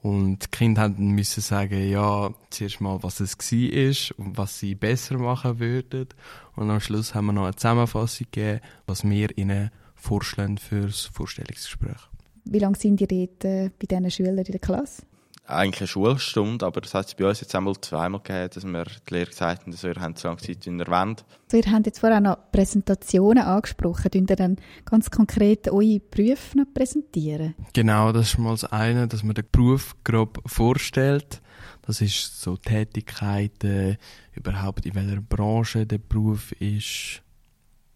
Und 0.00 0.44
die 0.44 0.48
Kinder 0.50 0.88
müssen 0.88 1.42
sagen, 1.42 1.90
ja, 1.90 2.30
zuerst 2.48 2.80
mal, 2.80 3.02
was 3.02 3.20
es 3.20 3.38
war 3.38 4.18
und 4.24 4.38
was 4.38 4.58
sie 4.58 4.74
besser 4.74 5.18
machen 5.18 5.58
würden. 5.58 6.08
Und 6.56 6.70
am 6.70 6.80
Schluss 6.80 7.14
haben 7.14 7.26
wir 7.26 7.32
noch 7.34 7.44
eine 7.44 7.56
Zusammenfassung 7.56 8.26
gegeben, 8.30 8.60
was 8.86 9.04
wir 9.04 9.36
ihnen 9.36 9.70
für 10.04 10.86
das 10.86 11.06
Vorstellungsgespräch. 11.06 12.08
Wie 12.44 12.58
lange 12.58 12.76
sind 12.76 13.00
ihr 13.00 13.06
dort 13.06 13.44
äh, 13.44 13.70
bei 13.78 13.86
diesen 13.86 14.10
Schülern 14.10 14.38
in 14.38 14.44
der 14.44 14.60
Klasse? 14.60 15.02
eigentlich 15.46 15.82
eine 15.82 15.88
Schulstunde, 15.88 16.64
aber 16.64 16.80
das 16.80 16.94
hat 16.94 17.06
es 17.06 17.14
bei 17.14 17.26
uns 17.26 17.40
jetzt 17.40 17.54
einmal 17.54 17.74
zweimal 17.80 18.20
gegeben, 18.20 18.50
dass 18.54 18.64
wir 18.64 18.84
die 18.84 19.14
Lehrer 19.14 19.26
gesagt 19.26 19.62
haben, 19.62 19.72
dass 19.72 19.82
wir 19.82 19.94
haben 19.96 20.16
so 20.16 20.28
lange 20.28 20.40
Zeit, 20.40 20.66
wie 20.66 20.70
ihr 20.70 20.86
wollt. 20.86 21.24
So, 21.48 21.56
ihr 21.56 21.70
habt 21.70 21.86
jetzt 21.86 21.98
vorher 21.98 22.18
auch 22.18 22.22
noch 22.22 22.38
Präsentationen 22.50 23.44
angesprochen. 23.44 24.10
Könnt 24.10 24.30
ihr 24.30 24.36
dann 24.36 24.56
ganz 24.84 25.10
konkret 25.10 25.68
eure 25.68 26.00
Berufe 26.00 26.58
noch 26.58 26.72
präsentieren? 26.72 27.54
Genau, 27.74 28.12
das 28.12 28.28
ist 28.28 28.38
mal 28.38 28.52
das 28.52 28.64
eine, 28.64 29.06
dass 29.06 29.22
man 29.22 29.34
den 29.34 29.44
Beruf 29.50 29.94
grob 30.04 30.40
vorstellt. 30.46 31.42
Das 31.82 32.00
ist 32.00 32.40
so 32.40 32.56
Tätigkeiten, 32.56 33.98
überhaupt 34.32 34.86
in 34.86 34.94
welcher 34.94 35.20
Branche 35.20 35.86
der 35.86 35.98
Beruf 35.98 36.52
ist, 36.52 37.22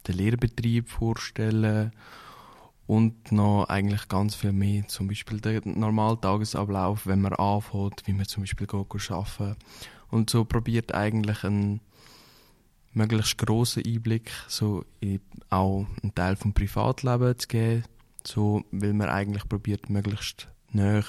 den 0.08 0.16
Lehrbetrieb 0.16 0.88
vorstellen 0.88 1.92
und 2.86 3.32
noch 3.32 3.66
eigentlich 3.68 4.08
ganz 4.08 4.34
viel 4.34 4.52
mehr. 4.52 4.88
Zum 4.88 5.08
Beispiel 5.08 5.40
der 5.40 5.60
normale 5.64 6.20
Tagesablauf, 6.20 7.06
wenn 7.06 7.20
man 7.20 7.34
anfängt, 7.34 8.02
wie 8.06 8.14
man 8.14 8.26
zum 8.26 8.42
Beispiel 8.42 8.66
geht, 8.66 9.10
arbeiten 9.10 9.56
Und 10.10 10.30
so 10.30 10.44
probiert 10.44 10.94
eigentlich 10.94 11.44
einen 11.44 11.80
möglichst 12.94 13.38
grossen 13.38 13.84
Einblick 13.86 14.30
so 14.48 14.84
in 15.00 15.20
auch 15.50 15.86
einen 16.02 16.14
Teil 16.14 16.36
vom 16.36 16.52
Privatleben 16.52 17.38
zu 17.38 17.48
geben, 17.48 17.84
so, 18.24 18.64
weil 18.70 18.92
man 18.92 19.08
eigentlich 19.08 19.48
probiert, 19.48 19.88
möglichst 19.88 20.48
näher 20.72 21.04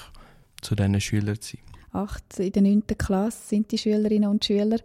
zu 0.60 0.74
diesen 0.74 1.00
Schülern 1.00 1.40
zu 1.40 1.56
sein. 1.56 1.64
Acht 1.92 2.38
in 2.38 2.52
der 2.52 2.62
9. 2.62 2.82
Klasse 2.98 3.48
sind 3.48 3.72
die 3.72 3.78
Schülerinnen 3.78 4.30
und 4.30 4.44
Schüler. 4.44 4.78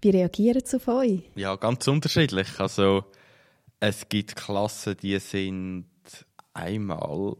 Wie 0.00 0.10
reagieren 0.10 0.62
sie 0.64 0.76
auf 0.76 0.88
euch? 0.88 1.22
Ja, 1.36 1.56
ganz 1.56 1.86
unterschiedlich. 1.86 2.58
Also, 2.58 3.04
es 3.80 4.08
gibt 4.08 4.36
Klassen, 4.36 4.96
die 4.96 5.18
sind 5.18 5.86
einmal 6.52 7.36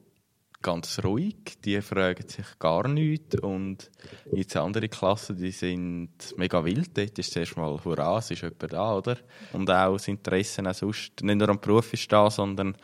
ganz 0.60 1.00
ruhig, 1.04 1.60
die 1.64 1.80
fragen 1.80 2.28
sich 2.28 2.58
gar 2.58 2.88
nichts 2.88 3.38
und 3.40 3.90
jetzt 4.32 4.56
andere 4.56 4.88
Klassen, 4.88 5.36
die 5.36 5.52
sind 5.52 6.10
mega 6.36 6.64
wild, 6.64 6.96
dort 6.96 7.18
ist 7.18 7.32
zuerst 7.32 7.56
mal 7.56 7.78
hurra, 7.84 8.18
es 8.18 8.30
ist 8.30 8.42
jemand 8.42 8.72
da, 8.72 8.96
oder? 8.96 9.16
Und 9.52 9.70
auch 9.70 9.94
das 9.94 10.08
Interesse 10.08 10.68
auch 10.68 10.74
sonst, 10.74 11.22
nicht 11.22 11.36
nur 11.36 11.48
am 11.48 11.60
Beruf 11.60 11.92
ist 11.92 12.10
da, 12.12 12.28
sondern 12.30 12.76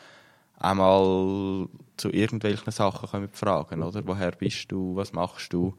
einmal 0.56 1.68
zu 1.96 2.11
irgendwelchen 2.11 2.73
Sachen 2.73 3.23
wir 3.23 3.28
fragen, 3.28 3.82
oder? 3.82 4.06
Woher 4.06 4.32
bist 4.32 4.70
du, 4.70 4.94
was 4.94 5.12
machst 5.12 5.52
du? 5.52 5.75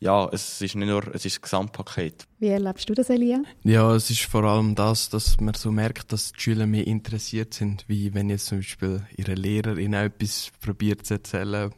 Ja, 0.00 0.28
es 0.32 0.62
ist 0.62 0.74
nicht 0.74 0.88
nur, 0.88 1.06
es 1.14 1.26
ist 1.26 1.36
das 1.36 1.42
Gesamtpaket. 1.42 2.26
Wie 2.38 2.48
erlebst 2.48 2.88
du 2.88 2.94
das, 2.94 3.10
Elia? 3.10 3.42
Ja, 3.62 3.94
es 3.94 4.10
ist 4.10 4.22
vor 4.22 4.44
allem 4.44 4.74
das, 4.74 5.10
dass 5.10 5.38
man 5.40 5.52
so 5.52 5.70
merkt, 5.70 6.10
dass 6.12 6.32
die 6.32 6.40
Schüler 6.40 6.66
mehr 6.66 6.86
interessiert 6.86 7.52
sind, 7.52 7.84
wie 7.86 8.14
wenn 8.14 8.30
jetzt 8.30 8.46
zum 8.46 8.58
Beispiel 8.58 9.02
ihre 9.16 9.34
Lehrerin 9.34 9.92
etwas 9.92 10.50
probiert 10.62 11.04
zu 11.04 11.14
erzählen, 11.14 11.70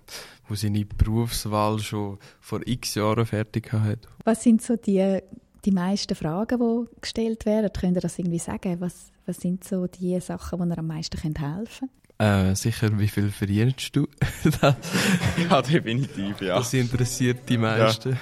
wo 0.48 0.54
seine 0.54 0.84
Berufswahl 0.84 1.80
schon 1.80 2.18
vor 2.40 2.60
x 2.64 2.94
Jahren 2.94 3.26
fertig 3.26 3.72
hat. 3.72 4.06
Was 4.24 4.44
sind 4.44 4.62
so 4.62 4.76
die, 4.76 5.18
die 5.64 5.72
meisten 5.72 6.14
Fragen, 6.14 6.60
die 6.60 7.00
gestellt 7.00 7.44
werden? 7.44 7.70
Könnt 7.72 7.96
ihr 7.96 8.02
das 8.02 8.20
irgendwie 8.20 8.38
sagen? 8.38 8.80
Was, 8.80 9.10
was 9.26 9.38
sind 9.38 9.64
so 9.64 9.88
die 9.88 10.20
Sachen, 10.20 10.60
die 10.62 10.68
ihr 10.68 10.78
am 10.78 10.86
meisten 10.86 11.18
helfen 11.20 11.34
können? 11.34 11.90
Äh, 12.22 12.54
sicher, 12.54 12.96
wie 13.00 13.08
viel 13.08 13.32
verdienst 13.32 13.96
du? 13.96 14.06
ja, 15.50 15.60
definitiv, 15.60 16.40
ja. 16.40 16.54
Das 16.54 16.72
interessiert 16.72 17.48
die 17.48 17.58
meisten. 17.58 18.16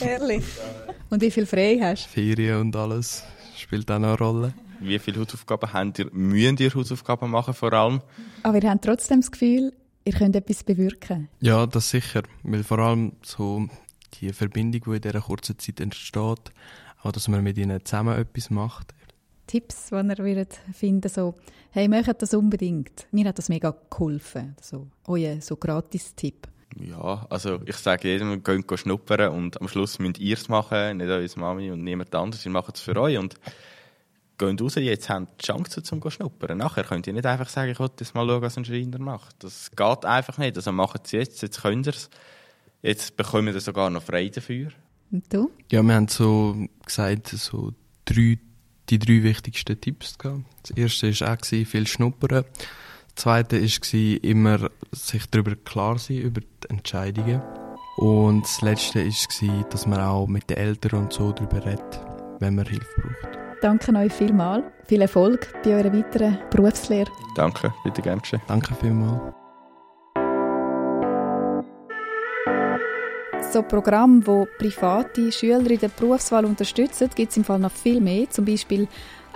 Ja. 0.00 0.06
Ehrlich? 0.06 0.44
Und 1.10 1.20
wie 1.20 1.30
viel 1.30 1.44
frei 1.44 1.78
hast 1.82 2.06
du? 2.06 2.08
Ferien 2.08 2.60
und 2.60 2.76
alles 2.76 3.24
spielt 3.58 3.90
auch 3.90 3.98
noch 3.98 4.08
eine 4.08 4.18
Rolle. 4.18 4.54
Wie 4.78 4.98
viele 4.98 5.20
Hausaufgaben 5.20 5.70
habt 5.70 5.98
ihr? 5.98 6.08
Müssen 6.12 6.56
ihr 6.58 6.72
Hausaufgaben 6.72 7.30
machen 7.30 7.52
vor 7.52 7.74
allem? 7.74 8.00
Aber 8.42 8.62
ihr 8.62 8.70
habt 8.70 8.84
trotzdem 8.86 9.20
das 9.20 9.30
Gefühl, 9.30 9.74
ihr 10.04 10.12
könnt 10.14 10.34
etwas 10.34 10.64
bewirken? 10.64 11.28
Ja, 11.40 11.66
das 11.66 11.90
sicher. 11.90 12.22
Weil 12.42 12.64
vor 12.64 12.78
allem 12.78 13.12
so 13.22 13.68
die 14.14 14.32
Verbindung, 14.32 14.82
die 14.86 14.96
in 14.96 15.02
dieser 15.02 15.20
kurzen 15.20 15.58
Zeit 15.58 15.80
entsteht, 15.80 16.52
auch 17.02 17.12
dass 17.12 17.28
man 17.28 17.42
mit 17.42 17.58
ihnen 17.58 17.84
zusammen 17.84 18.16
etwas 18.16 18.48
macht, 18.48 18.94
Tipps, 19.50 19.88
die 19.88 19.94
ihr 19.96 20.18
würdet 20.18 20.60
finden 20.72 21.08
so, 21.08 21.34
hey, 21.72 21.88
macht 21.88 22.22
das 22.22 22.34
unbedingt. 22.34 23.08
Mir 23.10 23.26
hat 23.26 23.38
das 23.38 23.48
mega 23.48 23.74
geholfen. 23.90 24.54
So, 24.60 24.86
euer 25.08 25.40
so 25.40 25.56
Gratis-Tipp. 25.56 26.46
Ja, 26.78 27.26
also 27.28 27.58
ich 27.66 27.74
sage 27.74 28.06
jedem, 28.06 28.44
geht 28.44 28.78
schnuppern 28.78 29.32
und 29.32 29.60
am 29.60 29.66
Schluss 29.66 29.98
müsst 29.98 30.20
ihr 30.20 30.36
es 30.36 30.48
machen, 30.48 30.98
nicht 30.98 31.10
eure 31.10 31.26
Mami 31.40 31.72
und 31.72 31.82
niemand 31.82 32.14
anderes. 32.14 32.44
Wir 32.44 32.52
machen 32.52 32.70
es 32.76 32.80
für 32.80 32.94
euch 32.96 33.18
und 33.18 33.34
geht 34.38 34.62
raus, 34.62 34.76
jetzt 34.76 35.10
haben 35.10 35.26
die 35.40 35.46
Chance 35.46 35.82
zum 35.82 36.00
zu 36.00 36.10
schnuppern. 36.10 36.56
Nachher 36.56 36.84
könnt 36.84 37.08
ihr 37.08 37.12
nicht 37.12 37.26
einfach 37.26 37.48
sagen, 37.48 37.72
ich 37.72 37.80
will 37.80 37.90
das 37.96 38.14
mal 38.14 38.24
schauen, 38.24 38.42
was 38.42 38.56
ein 38.56 38.64
Schreiner 38.64 39.00
macht. 39.00 39.42
Das 39.42 39.72
geht 39.72 40.04
einfach 40.04 40.38
nicht. 40.38 40.56
Also 40.56 40.70
machen 40.70 41.00
sie 41.02 41.16
jetzt, 41.16 41.42
jetzt 41.42 41.60
können 41.60 41.82
sie 41.82 41.90
es. 41.90 42.08
Jetzt 42.82 43.16
bekommen 43.16 43.52
wir 43.52 43.60
sogar 43.60 43.90
noch 43.90 44.04
frei 44.04 44.28
dafür. 44.28 44.68
Und 45.10 45.24
du? 45.34 45.50
Ja, 45.72 45.82
wir 45.82 45.94
haben 45.94 46.06
so 46.06 46.54
gesagt, 46.86 47.26
so 47.30 47.72
drei, 48.04 48.38
die 48.90 48.98
drei 48.98 49.22
wichtigsten 49.22 49.80
Tipps 49.80 50.18
gehabt. 50.18 50.44
Das 50.62 50.76
erste 50.76 51.20
war 51.20 51.34
auch 51.34 51.44
viel 51.44 51.86
schnuppern. 51.86 52.44
Das 53.14 53.24
zweite 53.24 53.60
war 53.62 54.24
immer 54.24 54.70
sich 54.92 55.26
darüber 55.30 55.56
klar 55.56 55.98
sein, 55.98 56.18
über 56.18 56.40
die 56.40 56.70
Entscheidungen. 56.70 57.42
Und 57.96 58.42
das 58.42 58.62
letzte 58.62 59.06
war, 59.06 59.64
dass 59.68 59.86
man 59.86 60.00
auch 60.00 60.26
mit 60.26 60.48
den 60.48 60.56
Eltern 60.56 61.00
und 61.00 61.12
so 61.12 61.32
darüber 61.32 61.64
redet, 61.64 62.00
wenn 62.38 62.54
man 62.54 62.66
Hilfe 62.66 62.86
braucht. 62.96 63.38
Danke 63.60 63.94
euch 63.94 64.12
vielmals. 64.12 64.64
Viel 64.86 65.02
Erfolg 65.02 65.52
bei 65.62 65.74
eurer 65.74 65.92
weiteren 65.92 66.38
Berufslehre. 66.50 67.10
Danke, 67.36 67.74
bitte 67.84 68.00
gern 68.00 68.18
geschehen. 68.20 68.40
Danke 68.48 68.74
vielmals. 68.74 69.34
So 73.52 73.62
Programme, 73.62 74.24
wo 74.26 74.46
private 74.58 75.32
Schüler 75.32 75.68
in 75.70 75.78
der 75.80 75.88
Berufswahl 75.88 76.44
unterstützen, 76.44 77.10
gibt 77.14 77.30
es 77.32 77.36
im 77.36 77.44
Fall 77.44 77.58
noch 77.58 77.72
viel 77.72 78.00
mehr. 78.00 78.30
Zum 78.30 78.44
Beispiel 78.44 78.86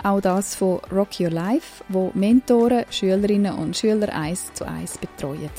auch 0.03 0.21
das 0.21 0.55
von 0.55 0.79
Rock 0.91 1.19
Your 1.19 1.31
Life, 1.31 1.83
wo 1.89 2.11
Mentoren 2.13 2.85
Schülerinnen 2.89 3.53
und 3.55 3.75
Schüler 3.75 4.13
eins 4.15 4.53
zu 4.53 4.65
eins 4.65 4.97
betreuen. 4.97 5.49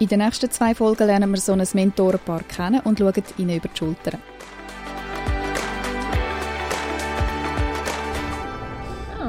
In 0.00 0.08
den 0.08 0.18
nächsten 0.20 0.50
zwei 0.50 0.74
Folgen 0.74 1.06
lernen 1.06 1.30
wir 1.30 1.40
so 1.40 1.52
ein 1.52 1.66
Mentorenpaar 1.72 2.42
kennen 2.42 2.80
und 2.84 2.98
schauen 2.98 3.14
ihnen 3.38 3.56
über 3.56 3.68
die 3.68 3.78
Schulter. 3.78 4.18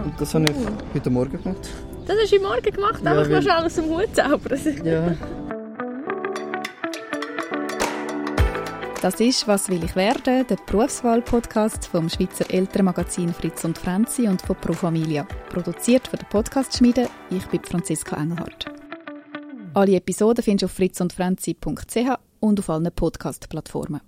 Und 0.04 0.20
das 0.20 0.34
habe 0.34 0.46
ich 0.46 0.96
heute 0.96 1.10
Morgen 1.10 1.42
gemacht. 1.42 1.70
Das 2.08 2.18
hast 2.22 2.32
du 2.32 2.36
heute 2.38 2.44
Morgen 2.46 2.72
gemacht, 2.76 3.02
Ja, 3.04 3.12
einfach 3.12 3.24
weil- 3.24 3.36
noch 3.36 3.42
schnell 3.42 3.66
aus 3.66 3.76
dem 3.76 3.86
Hut 3.86 4.16
zaubern. 4.16 4.86
Ja. 4.86 5.16
Das 9.02 9.22
ist 9.22 9.48
«Was 9.48 9.70
will 9.70 9.82
ich 9.82 9.96
werden?» 9.96 10.46
der 10.46 10.58
Berufswahl-Podcast 10.58 11.88
vom 11.88 12.10
Schweizer 12.10 12.54
Elternmagazin 12.54 13.34
«Fritz 13.34 13.64
und 13.64 13.78
Franzi» 13.78 14.28
und 14.28 14.42
von 14.42 14.58
Pro 14.58 14.74
Familia. 14.74 15.26
Produziert 15.48 16.06
von 16.10 16.20
der 16.20 16.26
Podcast-Schmiede. 16.26 17.08
Ich 17.30 17.46
bin 17.46 17.64
Franziska 17.64 18.18
Engelhardt. 18.18 18.66
Alle 19.74 19.96
Episoden 19.96 20.44
findest 20.44 20.64
du 20.64 20.66
auf 20.66 20.74
fritzundfranzi.ch 20.74 22.20
und 22.42 22.60
auf 22.60 22.70
allen 22.70 22.92
Podcast-Plattformen. 22.92 24.02